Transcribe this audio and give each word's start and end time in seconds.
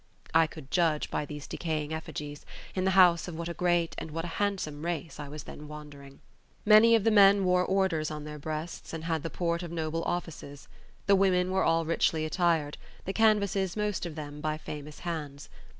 I 0.33 0.47
could 0.47 0.71
judge, 0.71 1.11
by 1.11 1.25
these 1.27 1.45
decaying 1.45 1.93
effigies, 1.93 2.43
in 2.73 2.85
the 2.85 2.89
house 2.97 3.27
of 3.27 3.35
what 3.35 3.47
a 3.47 3.53
great 3.53 3.93
and 3.99 4.09
what 4.09 4.25
a 4.25 4.41
handsome 4.41 4.83
race 4.83 5.19
I 5.19 5.27
was 5.27 5.43
then 5.43 5.67
wandering. 5.67 6.21
Many 6.65 6.95
of 6.95 7.03
the 7.03 7.11
men 7.11 7.45
wore 7.45 7.63
orders 7.63 8.09
on 8.09 8.23
their 8.23 8.39
breasts 8.39 8.93
and 8.93 9.03
had 9.03 9.21
the 9.21 9.29
port 9.29 9.61
of 9.61 9.71
noble 9.71 10.01
offices; 10.05 10.67
the 11.05 11.15
women 11.15 11.51
were 11.51 11.63
all 11.63 11.85
richly 11.85 12.25
attired; 12.25 12.79
the 13.05 13.13
canvases 13.13 13.77
most 13.77 14.07
of 14.07 14.15
them 14.15 14.41
by 14.41 14.57
famous 14.57 15.01
hands. 15.01 15.49